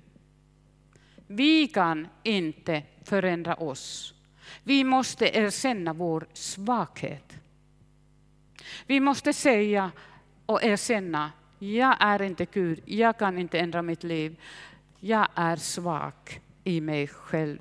Vi 1.27 1.69
kan 1.69 2.09
inte 2.23 2.83
förändra 3.07 3.55
oss. 3.55 4.15
Vi 4.63 4.85
måste 4.85 5.39
erkänna 5.39 5.93
vår 5.93 6.27
svaghet. 6.33 7.33
Vi 8.87 9.01
måste 9.01 9.33
säga 9.33 9.91
och 10.47 10.65
erkänna, 10.65 11.33
jag 11.59 11.97
är 12.01 12.23
inte 12.23 12.45
Gud, 12.45 12.81
jag 12.85 13.19
kan 13.19 13.39
inte 13.39 13.59
ändra 13.59 13.83
mitt 13.83 14.05
liv. 14.05 14.41
Jag 15.01 15.29
är 15.35 15.57
svag 15.57 16.13
i 16.65 16.81
mig 16.81 17.09
själv. 17.09 17.59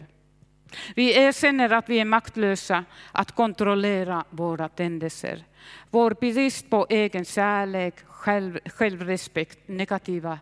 Vi 0.95 1.17
erkänner 1.17 1.69
att 1.69 1.89
vi 1.89 1.99
är 1.99 2.05
maktlösa 2.05 2.85
att 3.11 3.31
kontrollera 3.31 4.23
våra 4.29 4.69
tendenser. 4.69 5.43
Vår 5.89 6.11
brist 6.11 6.69
på 6.69 6.87
egen 6.89 7.25
kärlek, 7.25 7.95
själv, 8.05 8.59
självrespekt, 8.65 9.67
negativa 9.67 10.39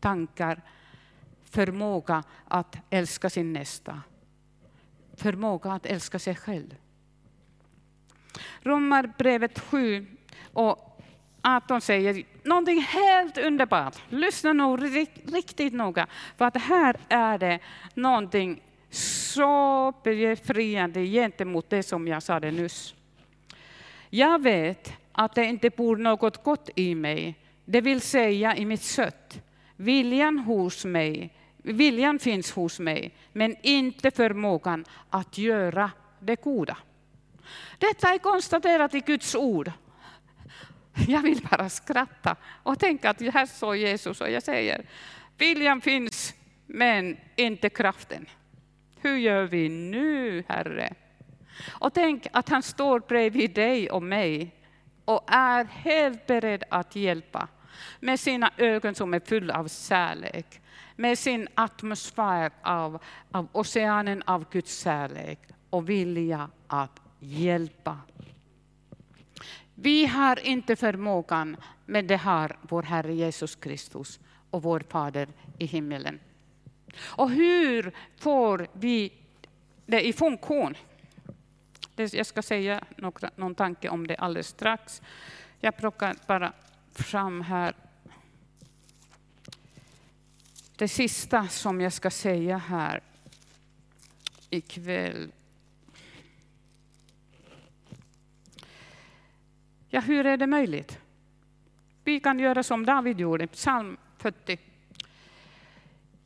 tankar, 0.00 0.62
förmåga 1.50 2.22
att 2.48 2.76
älska 2.90 3.30
sin 3.30 3.52
nästa 3.52 4.02
förmåga 5.16 5.72
att 5.72 5.86
älska 5.86 6.18
sig 6.18 6.34
själv. 6.34 6.74
Romarbrevet 8.62 9.58
7 9.58 10.06
och 10.52 11.00
18 11.42 11.80
säger 11.80 12.24
någonting 12.42 12.80
helt 12.80 13.38
underbart. 13.38 14.02
Lyssna 14.08 14.52
nog 14.52 14.82
riktigt 15.32 15.72
noga, 15.72 16.06
för 16.36 16.44
att 16.44 16.56
här 16.56 16.96
är 17.08 17.38
det 17.38 17.58
någonting 17.94 18.62
så 18.90 19.92
befriande 20.04 21.06
gentemot 21.06 21.70
det 21.70 21.82
som 21.82 22.08
jag 22.08 22.22
sade 22.22 22.50
nyss. 22.50 22.94
Jag 24.10 24.42
vet 24.42 24.92
att 25.12 25.34
det 25.34 25.44
inte 25.44 25.70
bor 25.70 25.96
något 25.96 26.44
gott 26.44 26.70
i 26.74 26.94
mig, 26.94 27.34
det 27.64 27.80
vill 27.80 28.00
säga 28.00 28.56
i 28.56 28.66
mitt 28.66 28.84
kött. 28.84 29.40
Viljan, 29.76 30.38
hos 30.38 30.84
mig, 30.84 31.32
viljan 31.72 32.18
finns 32.18 32.52
hos 32.52 32.80
mig, 32.80 33.14
men 33.32 33.56
inte 33.62 34.10
förmågan 34.10 34.84
att 35.10 35.38
göra 35.38 35.90
det 36.20 36.42
goda. 36.42 36.76
Detta 37.78 38.14
är 38.14 38.18
konstaterat 38.18 38.94
i 38.94 39.00
Guds 39.00 39.34
ord. 39.34 39.72
Jag 41.08 41.22
vill 41.22 41.46
bara 41.50 41.68
skratta 41.68 42.36
och 42.62 42.78
tänka 42.78 43.10
att 43.10 43.20
här 43.20 43.46
står 43.46 43.76
Jesus 43.76 44.20
och 44.20 44.30
jag 44.30 44.42
säger, 44.42 44.84
viljan 45.38 45.80
finns 45.80 46.34
men 46.66 47.16
inte 47.36 47.70
kraften. 47.70 48.26
Hur 49.00 49.16
gör 49.16 49.44
vi 49.44 49.68
nu, 49.68 50.44
Herre? 50.48 50.94
Och 51.70 51.94
tänk 51.94 52.26
att 52.32 52.48
han 52.48 52.62
står 52.62 53.00
bredvid 53.00 53.54
dig 53.54 53.90
och 53.90 54.02
mig 54.02 54.54
och 55.04 55.24
är 55.26 55.64
helt 55.64 56.26
beredd 56.26 56.64
att 56.68 56.96
hjälpa 56.96 57.48
med 58.00 58.20
sina 58.20 58.50
ögon 58.56 58.94
som 58.94 59.14
är 59.14 59.20
fulla 59.20 59.58
av 59.58 59.68
kärlek, 59.68 60.60
med 60.96 61.18
sin 61.18 61.48
atmosfär 61.54 62.50
av, 62.62 63.02
av 63.30 63.48
oceanen 63.52 64.22
av 64.22 64.44
Guds 64.50 64.82
kärlek 64.82 65.38
och 65.70 65.88
vilja 65.88 66.50
att 66.66 67.00
hjälpa. 67.20 67.98
Vi 69.74 70.06
har 70.06 70.46
inte 70.46 70.76
förmågan, 70.76 71.56
men 71.86 72.06
det 72.06 72.16
har 72.16 72.56
vår 72.62 72.82
Herre 72.82 73.14
Jesus 73.14 73.54
Kristus 73.56 74.20
och 74.50 74.62
vår 74.62 74.80
Fader 74.88 75.28
i 75.58 75.66
himmelen. 75.66 76.20
Och 77.00 77.30
hur 77.30 77.92
får 78.16 78.66
vi 78.72 79.12
det 79.86 80.06
i 80.06 80.12
funktion? 80.12 80.74
Jag 81.96 82.26
ska 82.26 82.42
säga 82.42 82.84
några, 82.96 83.30
någon 83.36 83.54
tanke 83.54 83.88
om 83.88 84.06
det 84.06 84.16
alldeles 84.16 84.48
strax. 84.48 85.02
Jag 85.60 85.76
plockar 85.76 86.16
bara 86.26 86.52
fram 86.92 87.40
här 87.40 87.74
det 90.76 90.88
sista 90.88 91.48
som 91.48 91.80
jag 91.80 91.92
ska 91.92 92.10
säga 92.10 92.56
här 92.56 93.00
ikväll. 94.50 95.32
Ja, 99.88 100.00
hur 100.00 100.26
är 100.26 100.36
det 100.36 100.46
möjligt? 100.46 100.98
Vi 102.04 102.20
kan 102.20 102.38
göra 102.38 102.62
som 102.62 102.86
David 102.86 103.20
gjorde, 103.20 103.46
psalm 103.46 103.96
40. 104.16 104.58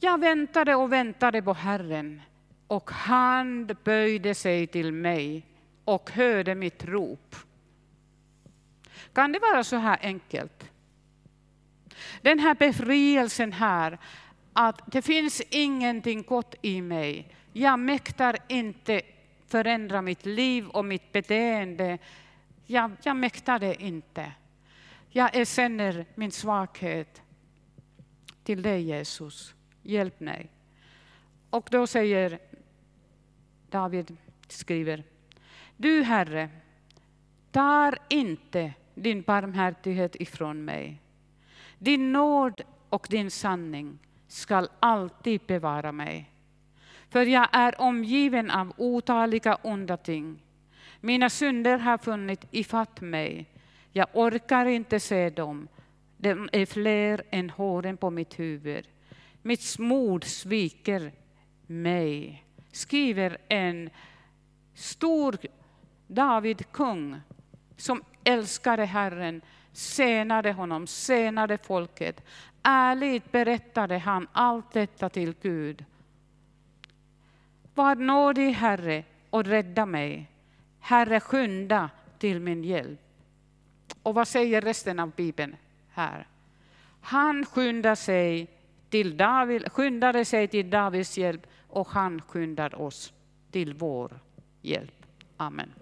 Jag 0.00 0.20
väntade 0.20 0.74
och 0.74 0.92
väntade 0.92 1.42
på 1.42 1.52
Herren 1.52 2.22
och 2.66 2.90
han 2.90 3.76
böjde 3.84 4.34
sig 4.34 4.66
till 4.66 4.92
mig 4.92 5.46
och 5.84 6.10
hörde 6.10 6.54
mitt 6.54 6.84
rop. 6.84 7.36
Kan 9.12 9.32
det 9.32 9.38
vara 9.38 9.64
så 9.64 9.76
här 9.76 9.98
enkelt? 10.02 10.70
Den 12.22 12.38
här 12.38 12.54
befrielsen 12.54 13.52
här, 13.52 13.98
att 14.60 14.92
det 14.92 15.02
finns 15.02 15.42
ingenting 15.50 16.22
gott 16.22 16.54
i 16.62 16.82
mig. 16.82 17.34
Jag 17.52 17.78
mäktar 17.78 18.36
inte 18.48 19.00
förändra 19.46 20.02
mitt 20.02 20.26
liv 20.26 20.68
och 20.68 20.84
mitt 20.84 21.12
beteende. 21.12 21.98
Jag, 22.66 22.90
jag 23.02 23.16
mäktar 23.16 23.58
det 23.58 23.82
inte. 23.82 24.32
Jag 25.10 25.36
erkänner 25.36 26.06
min 26.14 26.30
svaghet 26.30 27.22
till 28.44 28.62
dig 28.62 28.82
Jesus. 28.82 29.54
Hjälp 29.82 30.20
mig. 30.20 30.50
Och 31.50 31.68
då 31.70 31.86
säger 31.86 32.38
David, 33.70 34.16
skriver, 34.48 35.04
du 35.76 36.02
Herre, 36.02 36.50
tar 37.50 37.98
inte 38.08 38.72
din 38.94 39.22
barmhärtighet 39.22 40.16
ifrån 40.16 40.64
mig. 40.64 41.00
Din 41.78 42.12
nåd 42.12 42.60
och 42.88 43.06
din 43.10 43.30
sanning 43.30 43.98
skall 44.28 44.68
alltid 44.80 45.40
bevara 45.46 45.92
mig. 45.92 46.30
För 47.10 47.26
jag 47.26 47.48
är 47.52 47.80
omgiven 47.80 48.50
av 48.50 48.72
otaliga 48.76 49.58
onda 49.62 49.96
ting. 49.96 50.42
Mina 51.00 51.30
synder 51.30 51.78
har 51.78 51.98
funnit 51.98 52.44
ifatt 52.50 53.00
mig. 53.00 53.46
Jag 53.92 54.06
orkar 54.12 54.66
inte 54.66 55.00
se 55.00 55.30
dem. 55.30 55.68
De 56.16 56.48
är 56.52 56.66
fler 56.66 57.22
än 57.30 57.50
håren 57.50 57.96
på 57.96 58.10
mitt 58.10 58.38
huvud. 58.38 58.88
Mitt 59.42 59.78
mod 59.78 60.24
sviker 60.24 61.12
mig, 61.66 62.44
skriver 62.72 63.38
en 63.48 63.90
stor 64.74 65.38
David 66.06 66.72
kung 66.72 67.20
som 67.76 68.02
älskade 68.24 68.84
Herren, 68.84 69.42
senade 69.78 70.52
honom, 70.52 70.86
senade 70.86 71.58
folket. 71.58 72.24
Ärligt 72.62 73.32
berättade 73.32 73.98
han 73.98 74.28
allt 74.32 74.72
detta 74.72 75.08
till 75.08 75.34
Gud. 75.42 75.84
Var 77.74 77.94
nådig, 77.94 78.50
Herre, 78.52 79.04
och 79.30 79.44
rädda 79.44 79.86
mig. 79.86 80.30
Herre, 80.80 81.20
skynda 81.20 81.90
till 82.18 82.40
min 82.40 82.64
hjälp. 82.64 83.00
Och 84.02 84.14
vad 84.14 84.28
säger 84.28 84.60
resten 84.60 84.98
av 84.98 85.10
Bibeln 85.10 85.56
här? 85.90 86.26
Han 87.00 87.44
skyndade 87.46 87.96
sig 87.96 88.48
till 88.90 89.16
David, 89.16 89.72
skyndade 89.72 90.24
sig 90.24 90.48
till 90.48 90.70
Davids 90.70 91.18
hjälp 91.18 91.46
och 91.68 91.88
han 91.88 92.20
skyndar 92.20 92.80
oss 92.80 93.12
till 93.50 93.74
vår 93.74 94.20
hjälp. 94.62 95.06
Amen. 95.36 95.72